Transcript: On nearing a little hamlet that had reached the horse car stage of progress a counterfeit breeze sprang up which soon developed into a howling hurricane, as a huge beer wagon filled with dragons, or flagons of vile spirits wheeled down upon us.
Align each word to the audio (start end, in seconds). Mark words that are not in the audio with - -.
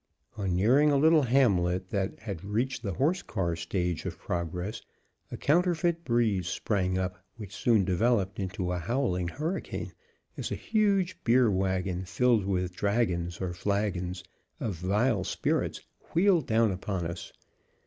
On 0.35 0.55
nearing 0.55 0.89
a 0.91 0.97
little 0.97 1.21
hamlet 1.21 1.89
that 1.91 2.17
had 2.21 2.43
reached 2.43 2.81
the 2.81 2.93
horse 2.93 3.21
car 3.21 3.55
stage 3.55 4.03
of 4.07 4.17
progress 4.17 4.81
a 5.31 5.37
counterfeit 5.37 6.03
breeze 6.03 6.47
sprang 6.47 6.97
up 6.97 7.23
which 7.37 7.53
soon 7.55 7.85
developed 7.85 8.39
into 8.39 8.71
a 8.71 8.79
howling 8.79 9.27
hurricane, 9.27 9.93
as 10.37 10.51
a 10.51 10.55
huge 10.55 11.23
beer 11.23 11.51
wagon 11.51 12.03
filled 12.05 12.45
with 12.45 12.75
dragons, 12.75 13.39
or 13.39 13.53
flagons 13.53 14.23
of 14.59 14.73
vile 14.77 15.23
spirits 15.23 15.81
wheeled 16.15 16.47
down 16.47 16.71
upon 16.71 17.05
us. 17.05 17.31